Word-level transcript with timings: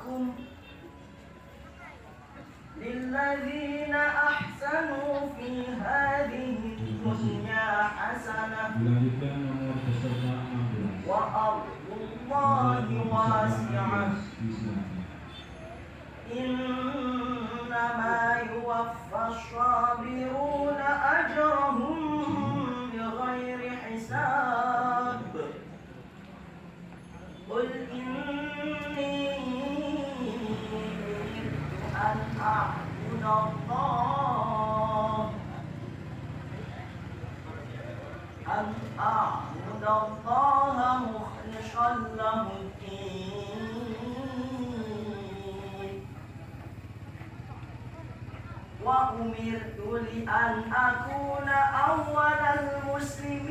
معكم 0.00 0.32
للذين 2.76 3.94
أحسنوا 3.94 5.28
في 5.38 5.64
هذه 5.80 6.56
الدنيا 6.78 7.82
حسنة 7.82 8.62
وأرض 11.06 11.62
الله 11.92 12.86
واسعة. 13.12 14.12
إنما 16.38 18.18
يوفى 18.52 19.20
الصابرون 19.28 20.49
وأمرت 48.90 49.78
لأن 50.04 50.54
أكون 50.72 51.48
أول 51.88 52.40
المسلمين. 52.58 53.46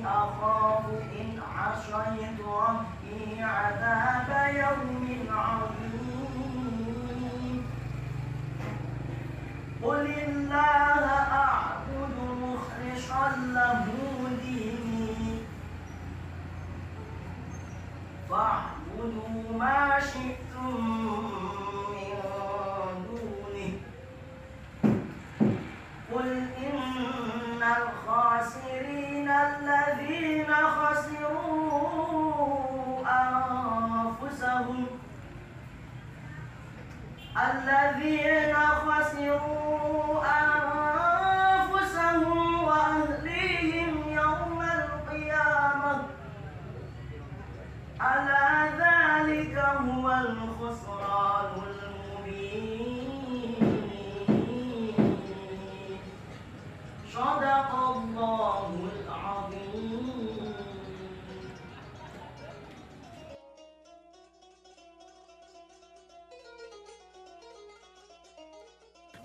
أخاف 0.07 0.85
إن 1.21 1.31
عصيت 1.57 2.39
ربي 2.41 3.23
عذاب 3.43 4.31
يوم 4.55 5.05
عظيم. 5.31 6.01
قل 9.83 10.07
الله 10.07 10.44
الذين 37.37 38.55
خسروا 38.55 40.23
أنفسهم 40.23 40.54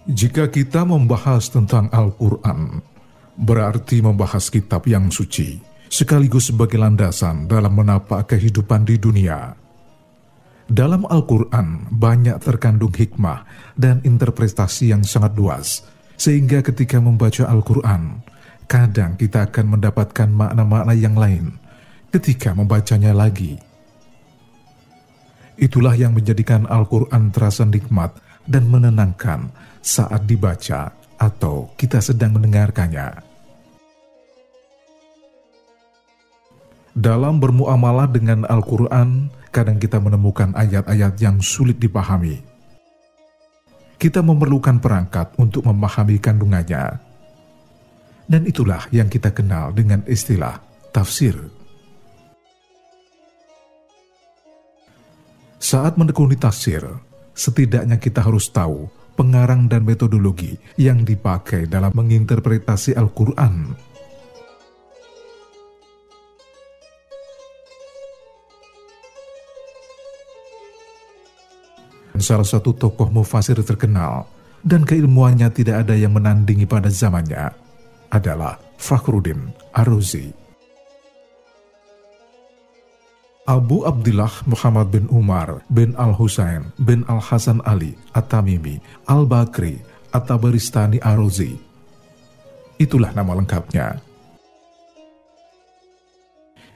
Jika 0.09 0.49
kita 0.49 0.89
membahas 0.89 1.53
tentang 1.53 1.85
Al-Quran, 1.93 2.81
berarti 3.37 4.01
membahas 4.01 4.49
kitab 4.49 4.89
yang 4.89 5.13
suci, 5.13 5.61
sekaligus 5.85 6.49
sebagai 6.49 6.81
landasan 6.81 7.45
dalam 7.45 7.77
menapak 7.77 8.25
kehidupan 8.33 8.89
di 8.89 8.97
dunia. 8.97 9.53
Dalam 10.65 11.05
Al-Quran 11.05 11.93
banyak 11.93 12.41
terkandung 12.41 12.89
hikmah 12.89 13.45
dan 13.77 14.01
interpretasi 14.01 14.89
yang 14.89 15.05
sangat 15.05 15.37
luas, 15.37 15.85
sehingga 16.17 16.65
ketika 16.65 16.97
membaca 16.97 17.45
Al-Quran, 17.45 18.25
kadang 18.65 19.13
kita 19.13 19.45
akan 19.45 19.77
mendapatkan 19.77 20.29
makna-makna 20.33 20.97
yang 20.97 21.13
lain 21.13 21.53
ketika 22.09 22.57
membacanya 22.57 23.13
lagi. 23.13 23.61
Itulah 25.61 25.93
yang 25.93 26.17
menjadikan 26.17 26.65
Al-Quran 26.65 27.29
terasa 27.29 27.61
nikmat 27.61 28.17
dan 28.49 28.65
menenangkan 28.65 29.53
saat 29.79 30.27
dibaca 30.27 30.91
atau 31.19 31.71
kita 31.75 31.99
sedang 31.99 32.39
mendengarkannya. 32.39 33.27
Dalam 36.99 37.39
bermuamalah 37.39 38.11
dengan 38.11 38.43
Al-Quran, 38.43 39.31
kadang 39.55 39.79
kita 39.79 40.03
menemukan 40.03 40.51
ayat-ayat 40.51 41.15
yang 41.21 41.39
sulit 41.39 41.79
dipahami. 41.79 42.43
Kita 43.99 44.19
memerlukan 44.19 44.79
perangkat 44.79 45.35
untuk 45.39 45.63
memahami 45.67 46.19
kandungannya. 46.19 46.99
Dan 48.29 48.45
itulah 48.45 48.83
yang 48.91 49.07
kita 49.07 49.31
kenal 49.31 49.71
dengan 49.71 50.03
istilah 50.05 50.59
tafsir. 50.91 51.35
Saat 55.59 55.99
menekuni 55.99 56.39
tafsir, 56.39 56.83
setidaknya 57.35 57.99
kita 57.99 58.23
harus 58.23 58.47
tahu 58.47 58.98
pengarang 59.19 59.67
dan 59.67 59.83
metodologi 59.83 60.55
yang 60.79 61.03
dipakai 61.03 61.67
dalam 61.67 61.91
menginterpretasi 61.91 62.95
Al-Quran. 62.95 63.75
Salah 72.19 72.47
satu 72.47 72.71
tokoh 72.75 73.11
mufasir 73.11 73.59
terkenal 73.63 74.27
dan 74.63 74.83
keilmuannya 74.87 75.51
tidak 75.51 75.87
ada 75.87 75.95
yang 75.95 76.15
menandingi 76.15 76.67
pada 76.67 76.91
zamannya 76.91 77.51
adalah 78.11 78.59
Fakhruddin 78.75 79.51
Ar-Razi. 79.75 80.48
Abu 83.49 83.81
Abdullah 83.81 84.29
Muhammad 84.45 84.93
bin 84.93 85.09
Umar 85.09 85.65
bin 85.73 85.97
Al-Husain 85.97 86.69
bin 86.77 87.01
Al-Hasan 87.09 87.65
Ali 87.65 87.97
At-Tamimi 88.13 88.77
Al-Bakri 89.09 89.81
At-Tabaristani 90.13 91.01
Ar-Razi. 91.01 91.57
Itulah 92.77 93.09
nama 93.09 93.33
lengkapnya. 93.33 94.05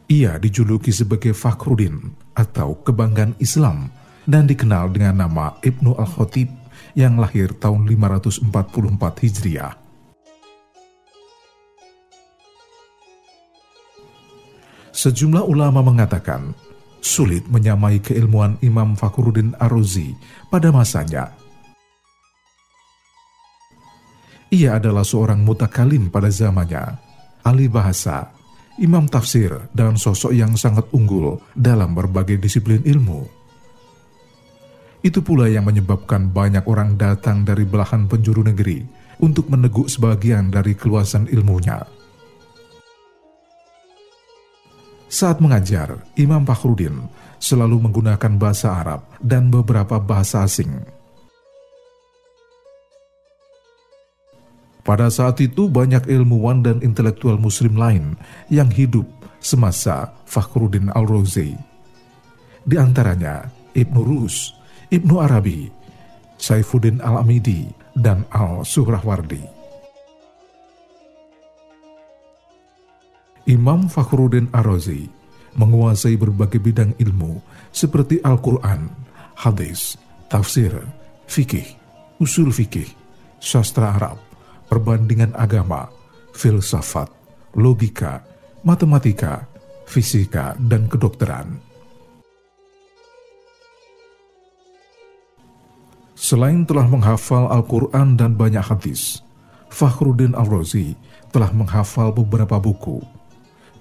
Ia 0.10 0.42
dijuluki 0.42 0.90
sebagai 0.90 1.38
Fakhruddin 1.38 2.10
atau 2.34 2.82
kebanggaan 2.82 3.38
Islam 3.38 3.94
dan 4.26 4.50
dikenal 4.50 4.90
dengan 4.90 5.30
nama 5.30 5.54
Ibnu 5.62 5.94
Al-Khatib 5.94 6.50
yang 6.98 7.22
lahir 7.22 7.54
tahun 7.54 7.86
544 7.86 8.50
Hijriah. 9.22 9.83
Sejumlah 15.04 15.44
ulama 15.44 15.84
mengatakan 15.84 16.56
sulit 17.04 17.44
menyamai 17.52 18.00
keilmuan 18.00 18.56
Imam 18.64 18.96
Fakhruddin 18.96 19.52
Ar-Razi 19.60 20.16
pada 20.48 20.72
masanya. 20.72 21.28
Ia 24.48 24.80
adalah 24.80 25.04
seorang 25.04 25.44
mutakalim 25.44 26.08
pada 26.08 26.32
zamannya, 26.32 26.96
ahli 27.44 27.68
bahasa, 27.68 28.32
imam 28.80 29.04
tafsir, 29.12 29.52
dan 29.76 30.00
sosok 30.00 30.32
yang 30.32 30.56
sangat 30.56 30.88
unggul 30.96 31.36
dalam 31.52 31.92
berbagai 31.92 32.40
disiplin 32.40 32.80
ilmu. 32.88 33.28
Itu 35.04 35.20
pula 35.20 35.52
yang 35.52 35.68
menyebabkan 35.68 36.32
banyak 36.32 36.64
orang 36.64 36.96
datang 36.96 37.44
dari 37.44 37.68
belahan 37.68 38.08
penjuru 38.08 38.48
negeri 38.48 38.80
untuk 39.20 39.52
meneguk 39.52 39.92
sebagian 39.92 40.48
dari 40.48 40.80
keluasan 40.80 41.28
ilmunya. 41.28 42.03
Saat 45.14 45.46
mengajar, 45.46 46.02
Imam 46.18 46.42
Fakhruddin 46.42 47.06
selalu 47.38 47.86
menggunakan 47.86 48.34
bahasa 48.34 48.82
Arab 48.82 49.06
dan 49.22 49.54
beberapa 49.54 50.02
bahasa 50.02 50.42
asing. 50.42 50.74
Pada 54.82 55.14
saat 55.14 55.38
itu 55.38 55.70
banyak 55.70 56.10
ilmuwan 56.10 56.66
dan 56.66 56.82
intelektual 56.82 57.38
muslim 57.38 57.78
lain 57.78 58.18
yang 58.50 58.74
hidup 58.74 59.06
semasa 59.38 60.10
Fakhruddin 60.26 60.90
Al-Razi. 60.90 61.54
Di 62.66 62.76
antaranya 62.82 63.54
Ibnu 63.78 64.02
Rus, 64.02 64.58
Ibnu 64.90 65.22
Arabi, 65.22 65.70
Saifuddin 66.42 67.06
Al-Amidi, 67.06 67.70
dan 67.94 68.26
Al-Suhrawardi. 68.34 69.63
Imam 73.44 73.92
Fakhruddin 73.92 74.48
Ar-Razi 74.56 75.12
menguasai 75.60 76.16
berbagai 76.16 76.64
bidang 76.64 76.96
ilmu 76.96 77.44
seperti 77.76 78.24
Al-Quran, 78.24 78.88
hadis, 79.36 80.00
tafsir, 80.32 80.72
fikih, 81.28 81.68
usul 82.24 82.56
fikih, 82.56 82.88
sastra 83.44 84.00
Arab, 84.00 84.16
perbandingan 84.72 85.36
agama, 85.36 85.92
filsafat, 86.32 87.12
logika, 87.60 88.24
matematika, 88.64 89.44
fisika, 89.92 90.56
dan 90.56 90.88
kedokteran. 90.88 91.60
Selain 96.16 96.64
telah 96.64 96.88
menghafal 96.88 97.52
Al-Quran 97.52 98.16
dan 98.16 98.40
banyak 98.40 98.64
hadis, 98.64 99.20
Fakhruddin 99.68 100.32
Al-Razi 100.32 100.96
telah 101.36 101.52
menghafal 101.52 102.16
beberapa 102.16 102.56
buku. 102.56 103.13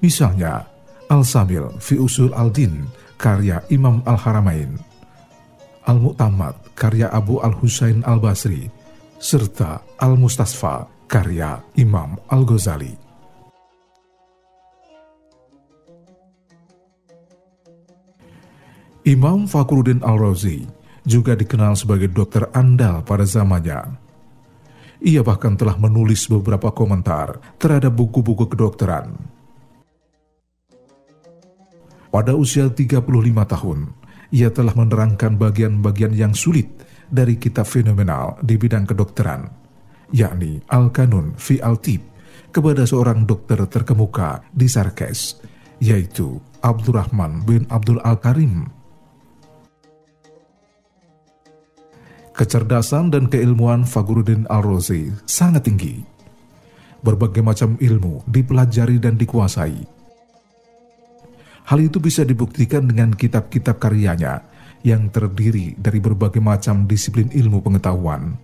Misalnya, 0.03 0.67
Al-Samil 1.07 1.79
fi 1.79 1.95
Usul 1.95 2.35
Al-Din 2.35 2.91
karya 3.15 3.63
Imam 3.71 4.03
Al-Haramain, 4.03 4.75
Al-Mu'tamad 5.87 6.75
karya 6.75 7.07
Abu 7.15 7.39
Al-Husain 7.39 8.03
Al-Basri, 8.03 8.67
serta 9.23 9.79
Al-Mustasfa 10.03 10.91
karya 11.07 11.63
Imam 11.79 12.19
Al-Ghazali. 12.27 12.99
Imam 19.07 19.47
Fakhruddin 19.47 20.03
Al-Razi 20.03 20.63
juga 21.03 21.35
dikenal 21.35 21.75
sebagai 21.79 22.11
dokter 22.11 22.47
andal 22.55 23.03
pada 23.07 23.27
zamannya. 23.27 23.99
Ia 25.03 25.23
bahkan 25.27 25.59
telah 25.59 25.75
menulis 25.75 26.27
beberapa 26.31 26.71
komentar 26.71 27.39
terhadap 27.59 27.95
buku-buku 27.95 28.47
kedokteran. 28.47 29.42
Pada 32.13 32.37
usia 32.37 32.69
35 32.69 33.09
tahun, 33.49 33.89
ia 34.29 34.53
telah 34.53 34.77
menerangkan 34.77 35.41
bagian-bagian 35.41 36.13
yang 36.13 36.37
sulit 36.37 36.69
dari 37.09 37.41
kitab 37.41 37.65
fenomenal 37.65 38.37
di 38.45 38.61
bidang 38.61 38.85
kedokteran, 38.85 39.49
yakni 40.13 40.61
Al-Kanun 40.69 41.33
fi 41.41 41.57
Al-Tib, 41.65 42.05
kepada 42.53 42.85
seorang 42.85 43.25
dokter 43.25 43.65
terkemuka 43.65 44.45
di 44.53 44.69
Sarkes, 44.69 45.41
yaitu 45.81 46.37
Abdurrahman 46.61 47.49
bin 47.49 47.65
Abdul 47.73 47.97
Al-Karim 48.05 48.69
Kecerdasan 52.33 53.13
dan 53.13 53.29
keilmuan 53.29 53.85
Faguruddin 53.89 54.49
Al-Razi 54.53 55.13
sangat 55.29 55.69
tinggi. 55.69 56.01
Berbagai 57.05 57.45
macam 57.45 57.77
ilmu 57.77 58.25
dipelajari 58.25 58.97
dan 59.01 59.21
dikuasai. 59.21 60.02
Hal 61.63 61.79
itu 61.79 62.03
bisa 62.03 62.27
dibuktikan 62.27 62.87
dengan 62.87 63.15
kitab-kitab 63.15 63.79
karyanya 63.79 64.43
yang 64.83 65.11
terdiri 65.15 65.79
dari 65.79 66.03
berbagai 66.03 66.43
macam 66.43 66.87
disiplin 66.91 67.31
ilmu 67.31 67.63
pengetahuan. 67.63 68.35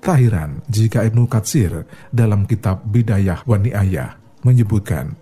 Tak 0.00 0.16
heran 0.16 0.64
jika 0.64 1.04
Ibnu 1.04 1.28
Katsir 1.28 1.84
dalam 2.08 2.48
kitab 2.48 2.80
Bidayah 2.88 3.44
wa 3.44 3.60
Ni'ayah 3.60 4.16
menyebutkan 4.40 5.12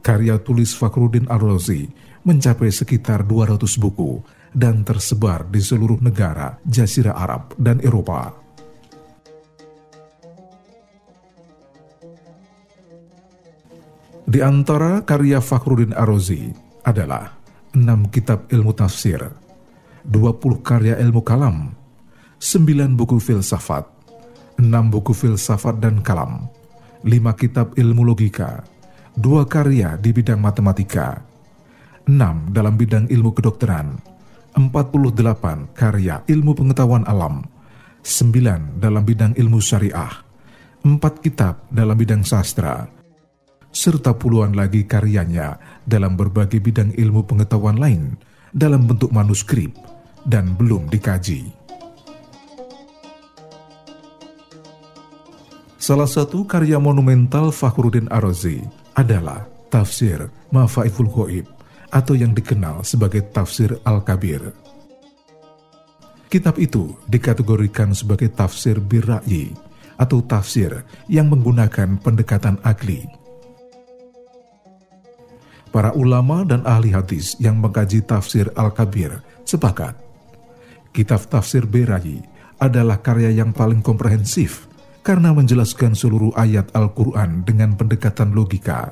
karya 0.00 0.40
tulis 0.40 0.72
Fakhruddin 0.72 1.28
Al-Razi 1.28 1.84
mencapai 2.24 2.72
sekitar 2.72 3.28
200 3.28 3.60
buku 3.76 4.24
dan 4.56 4.80
tersebar 4.80 5.44
di 5.46 5.60
seluruh 5.60 6.00
negara 6.00 6.56
Jazirah 6.64 7.14
Arab 7.20 7.52
dan 7.60 7.84
Eropa. 7.84 8.32
Di 14.28 14.44
antara 14.44 15.00
karya 15.06 15.40
Fakhruddin 15.40 15.96
Arozi 15.96 16.52
adalah 16.84 17.40
enam 17.72 18.10
kitab 18.12 18.50
ilmu 18.52 18.76
tafsir, 18.76 19.20
20 20.04 20.60
karya 20.60 20.98
ilmu 21.00 21.24
kalam, 21.24 21.72
9 22.40 22.96
buku 22.96 23.16
filsafat, 23.20 23.86
6 24.60 24.92
buku 24.92 25.12
filsafat 25.16 25.80
dan 25.80 26.04
kalam, 26.04 26.48
5 27.04 27.40
kitab 27.40 27.72
ilmu 27.76 28.04
logika, 28.04 28.64
dua 29.16 29.48
karya 29.48 29.96
di 29.96 30.12
bidang 30.12 30.40
matematika, 30.40 31.20
6 32.04 32.52
dalam 32.52 32.74
bidang 32.76 33.08
ilmu 33.08 33.30
kedokteran, 33.32 33.96
48 34.56 35.72
karya 35.72 36.20
ilmu 36.28 36.52
pengetahuan 36.52 37.08
alam, 37.08 37.46
9 38.04 38.80
dalam 38.80 39.02
bidang 39.04 39.32
ilmu 39.32 39.58
syariah, 39.64 40.12
4 40.84 41.24
kitab 41.24 41.64
dalam 41.72 41.96
bidang 41.96 42.24
sastra, 42.24 42.99
serta 43.70 44.18
puluhan 44.18 44.54
lagi 44.54 44.82
karyanya 44.86 45.58
dalam 45.86 46.18
berbagai 46.18 46.58
bidang 46.58 46.90
ilmu 46.94 47.26
pengetahuan 47.26 47.78
lain 47.78 48.18
dalam 48.50 48.86
bentuk 48.86 49.14
manuskrip 49.14 49.74
dan 50.26 50.58
belum 50.58 50.90
dikaji. 50.90 51.54
Salah 55.80 56.10
satu 56.10 56.44
karya 56.44 56.76
monumental 56.76 57.48
Fakhruddin 57.48 58.10
Arazi 58.12 58.60
adalah 58.92 59.48
Tafsir 59.72 60.28
Mafaiful 60.52 61.08
Ghaib 61.08 61.48
atau 61.90 62.14
yang 62.14 62.36
dikenal 62.36 62.84
sebagai 62.86 63.24
tafsir 63.32 63.74
Al-Kabir. 63.82 64.54
Kitab 66.30 66.62
itu 66.62 66.94
dikategorikan 67.10 67.90
sebagai 67.90 68.30
tafsir 68.30 68.78
birra'i 68.78 69.50
atau 69.98 70.22
tafsir 70.22 70.86
yang 71.10 71.26
menggunakan 71.26 71.98
pendekatan 71.98 72.54
akli. 72.62 73.19
Para 75.70 75.94
ulama 75.94 76.42
dan 76.42 76.66
ahli 76.66 76.90
hadis 76.90 77.38
yang 77.38 77.62
mengkaji 77.62 78.02
tafsir 78.02 78.50
Al-Kabir 78.58 79.22
sepakat, 79.46 79.94
kitab 80.90 81.30
tafsir 81.30 81.62
Birayi 81.62 82.18
adalah 82.58 82.98
karya 82.98 83.30
yang 83.30 83.54
paling 83.54 83.78
komprehensif 83.78 84.66
karena 85.06 85.30
menjelaskan 85.30 85.94
seluruh 85.94 86.34
ayat 86.34 86.74
Al-Quran 86.74 87.46
dengan 87.46 87.78
pendekatan 87.78 88.34
logika. 88.34 88.90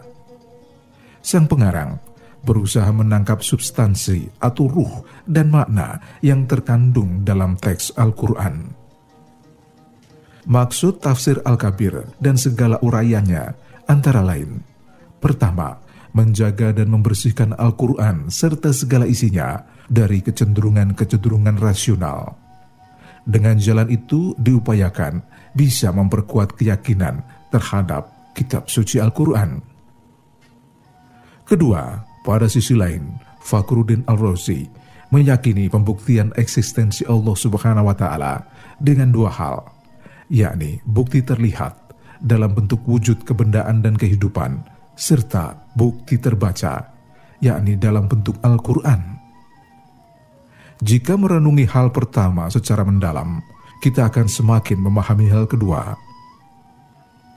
Sang 1.19 1.51
pengarang 1.51 1.99
berusaha 2.47 2.89
menangkap 2.95 3.43
substansi 3.43 4.39
atau 4.39 4.71
ruh 4.71 5.03
dan 5.27 5.51
makna 5.51 5.99
yang 6.23 6.47
terkandung 6.47 7.27
dalam 7.27 7.59
teks 7.59 7.91
Al-Quran. 7.99 8.71
Maksud 10.49 11.03
tafsir 11.03 11.43
Al-Kabir 11.45 12.09
dan 12.23 12.41
segala 12.41 12.81
uraiannya 12.81 13.53
antara 13.85 14.25
lain, 14.25 14.65
pertama, 15.21 15.77
menjaga 16.13 16.73
dan 16.73 16.89
membersihkan 16.89 17.57
Al-Quran 17.57 18.33
serta 18.33 18.73
segala 18.73 19.05
isinya 19.05 19.65
dari 19.89 20.21
kecenderungan-kecenderungan 20.25 21.57
rasional. 21.61 22.37
Dengan 23.29 23.61
jalan 23.61 23.93
itu 23.93 24.33
diupayakan 24.41 25.21
bisa 25.53 25.93
memperkuat 25.93 26.57
keyakinan 26.57 27.21
terhadap 27.53 28.09
kitab 28.33 28.69
suci 28.73 29.01
Al-Quran. 29.01 29.61
Kedua, 31.45 32.05
pada 32.25 32.49
sisi 32.49 32.77
lain, 32.77 33.17
Fakhruddin 33.41 34.05
Al-Razi 34.05 34.69
meyakini 35.09 35.73
pembuktian 35.73 36.33
eksistensi 36.37 37.05
Allah 37.09 37.33
Subhanahu 37.33 37.89
wa 37.89 37.97
taala 37.97 38.45
dengan 38.77 39.09
dua 39.09 39.33
hal, 39.33 39.65
yakni 40.29 40.85
bukti 40.85 41.25
terlihat 41.25 41.97
dalam 42.21 42.53
bentuk 42.53 42.85
wujud 42.85 43.25
kebendaan 43.25 43.81
dan 43.81 43.97
kehidupan 43.97 44.61
serta 44.99 45.71
bukti 45.79 46.19
terbaca, 46.19 46.91
yakni 47.39 47.79
dalam 47.79 48.11
bentuk 48.11 48.43
Al-Qur'an. 48.43 49.15
Jika 50.83 51.15
merenungi 51.15 51.71
hal 51.71 51.95
pertama 51.95 52.51
secara 52.51 52.83
mendalam, 52.83 53.39
kita 53.79 54.11
akan 54.11 54.27
semakin 54.27 54.83
memahami 54.83 55.31
hal 55.31 55.47
kedua. 55.47 55.95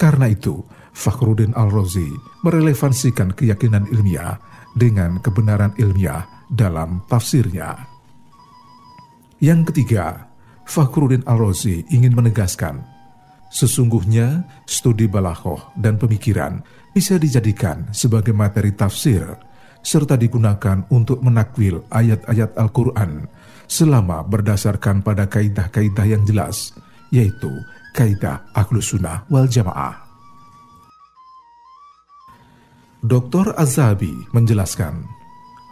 Karena 0.02 0.26
itu, 0.26 0.66
Fakhruddin 0.92 1.54
Al-Razi 1.54 2.10
merelevansikan 2.42 3.38
keyakinan 3.38 3.86
ilmiah 3.94 4.42
dengan 4.74 5.22
kebenaran 5.22 5.78
ilmiah 5.78 6.26
dalam 6.50 7.06
tafsirnya. 7.06 7.78
Yang 9.38 9.74
ketiga, 9.74 10.30
Fakhruddin 10.66 11.26
Al-Razi 11.30 11.86
ingin 11.94 12.18
menegaskan, 12.18 12.82
sesungguhnya 13.52 14.48
studi 14.64 15.06
balaghah 15.12 15.76
dan 15.76 16.00
pemikiran 16.00 16.64
bisa 16.96 17.20
dijadikan 17.20 17.92
sebagai 17.92 18.32
materi 18.32 18.72
tafsir 18.72 19.24
serta 19.82 20.16
digunakan 20.16 20.86
untuk 20.94 21.20
menakwil 21.20 21.84
ayat-ayat 21.90 22.56
Al-Quran 22.56 23.28
selama 23.66 24.22
berdasarkan 24.28 25.02
pada 25.02 25.26
kaidah-kaidah 25.26 26.06
yang 26.06 26.24
jelas, 26.28 26.76
yaitu 27.10 27.50
kaidah 27.98 28.46
Ahlus 28.54 28.94
Sunnah 28.94 29.26
wal 29.28 29.50
Jamaah. 29.50 29.96
Dr. 33.02 33.58
Azabi 33.58 34.14
menjelaskan, 34.30 35.02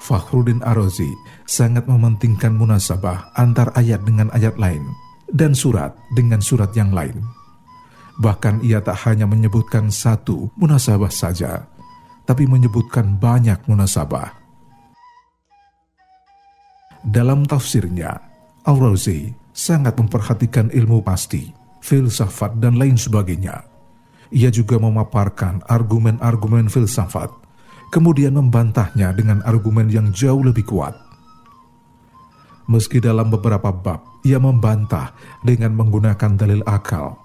Fakhruddin 0.02 0.66
Arozi 0.66 1.14
sangat 1.46 1.86
mementingkan 1.86 2.58
munasabah 2.58 3.36
antar 3.38 3.70
ayat 3.78 4.02
dengan 4.02 4.34
ayat 4.34 4.58
lain 4.58 4.82
dan 5.30 5.54
surat 5.54 5.94
dengan 6.18 6.42
surat 6.42 6.74
yang 6.74 6.90
lain. 6.90 7.22
Bahkan 8.20 8.68
ia 8.68 8.84
tak 8.84 9.08
hanya 9.08 9.24
menyebutkan 9.24 9.88
satu 9.88 10.52
munasabah 10.60 11.08
saja, 11.08 11.72
tapi 12.28 12.44
menyebutkan 12.46 13.16
banyak 13.16 13.64
munasabah. 13.64 14.36
Dalam 17.00 17.48
tafsirnya, 17.48 18.12
Al-Razi 18.68 19.32
sangat 19.56 19.96
memperhatikan 19.96 20.68
ilmu 20.68 21.00
pasti, 21.00 21.48
filsafat, 21.80 22.60
dan 22.60 22.76
lain 22.76 23.00
sebagainya. 23.00 23.64
Ia 24.36 24.52
juga 24.52 24.76
memaparkan 24.78 25.64
argumen-argumen 25.66 26.68
filsafat, 26.68 27.32
kemudian 27.90 28.36
membantahnya 28.36 29.16
dengan 29.16 29.40
argumen 29.48 29.88
yang 29.88 30.12
jauh 30.12 30.44
lebih 30.44 30.68
kuat. 30.68 30.94
Meski 32.70 33.02
dalam 33.02 33.34
beberapa 33.34 33.74
bab 33.74 34.22
ia 34.22 34.38
membantah 34.38 35.16
dengan 35.42 35.74
menggunakan 35.74 36.38
dalil 36.38 36.62
akal, 36.68 37.18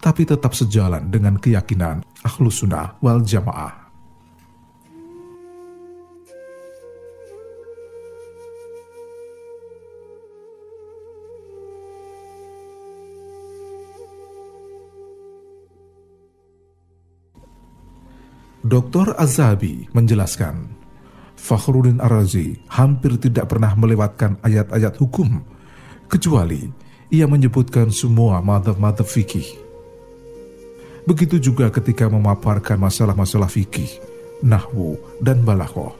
tapi 0.00 0.28
tetap 0.28 0.52
sejalan 0.52 1.08
dengan 1.08 1.40
keyakinan 1.40 2.04
Ahlus 2.22 2.62
Sunnah 2.62 2.98
wal 3.02 3.22
Jamaah. 3.24 3.86
Dr. 18.66 19.14
Azabi 19.14 19.86
menjelaskan, 19.94 20.66
Fakhruddin 21.38 22.02
Ar-Razi 22.02 22.58
hampir 22.66 23.14
tidak 23.14 23.46
pernah 23.54 23.70
melewatkan 23.78 24.42
ayat-ayat 24.42 24.98
hukum, 24.98 25.38
kecuali 26.10 26.66
ia 27.06 27.30
menyebutkan 27.30 27.94
semua 27.94 28.42
madhab-madhab 28.42 29.06
fikih. 29.06 29.65
Begitu 31.06 31.38
juga 31.38 31.70
ketika 31.70 32.10
memaparkan 32.10 32.82
masalah-masalah 32.82 33.46
fikih, 33.46 33.88
nahwu, 34.42 34.98
dan 35.22 35.46
balaghah. 35.46 35.94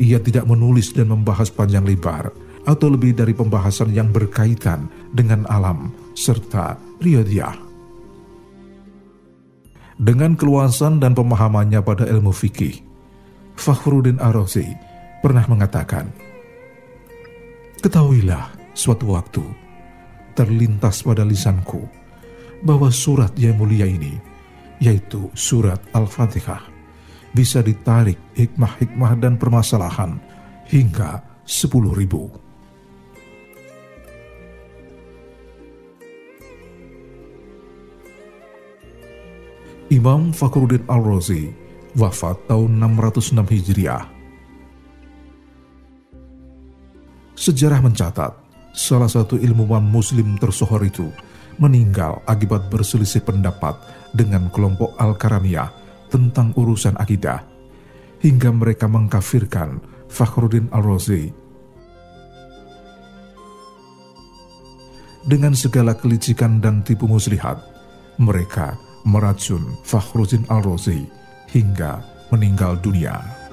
Ia 0.00 0.16
tidak 0.20 0.48
menulis 0.48 0.96
dan 0.96 1.12
membahas 1.12 1.52
panjang 1.52 1.84
lebar 1.84 2.32
atau 2.64 2.88
lebih 2.88 3.12
dari 3.12 3.36
pembahasan 3.36 3.92
yang 3.92 4.08
berkaitan 4.08 4.88
dengan 5.12 5.44
alam 5.52 5.92
serta 6.16 6.80
riyadiyah. 7.00 7.60
Dengan 9.96 10.36
keluasan 10.36 11.00
dan 11.00 11.16
pemahamannya 11.16 11.80
pada 11.80 12.04
ilmu 12.04 12.32
fikih, 12.32 12.84
Fakhruddin 13.56 14.20
Ar-Razi 14.20 14.68
pernah 15.24 15.44
mengatakan, 15.48 16.08
Ketahuilah 17.80 18.52
suatu 18.76 19.12
waktu 19.16 19.44
terlintas 20.36 21.00
pada 21.00 21.24
lisanku 21.24 22.05
bahwa 22.64 22.88
surat 22.92 23.32
yang 23.36 23.58
mulia 23.60 23.84
ini, 23.84 24.16
yaitu 24.80 25.28
surat 25.32 25.80
Al-Fatihah, 25.92 26.62
bisa 27.36 27.60
ditarik 27.60 28.16
hikmah-hikmah 28.36 29.12
dan 29.20 29.36
permasalahan 29.36 30.16
hingga 30.68 31.20
sepuluh 31.44 31.92
ribu. 31.92 32.32
Imam 39.86 40.34
Fakhruddin 40.34 40.82
Al-Razi 40.90 41.46
wafat 41.94 42.50
tahun 42.50 42.82
606 42.82 43.38
Hijriah. 43.38 44.04
Sejarah 47.38 47.78
mencatat, 47.78 48.32
salah 48.74 49.06
satu 49.06 49.38
ilmuwan 49.38 49.86
muslim 49.86 50.34
tersohor 50.42 50.82
itu 50.82 51.06
meninggal 51.56 52.20
akibat 52.28 52.68
berselisih 52.68 53.24
pendapat 53.24 53.76
dengan 54.12 54.48
kelompok 54.52 54.96
Al-Karamiyah 54.96 55.70
tentang 56.08 56.52
urusan 56.56 56.96
akidah, 56.96 57.42
hingga 58.20 58.52
mereka 58.52 58.86
mengkafirkan 58.86 59.80
Fakhruddin 60.08 60.70
Al-Razi. 60.72 61.32
Dengan 65.26 65.58
segala 65.58 65.98
kelicikan 65.98 66.62
dan 66.62 66.86
tipu 66.86 67.10
muslihat, 67.10 67.58
mereka 68.22 68.78
meracun 69.02 69.74
Fakhruddin 69.82 70.46
Al-Razi 70.46 71.02
hingga 71.50 71.98
meninggal 72.30 72.78
dunia. 72.78 73.45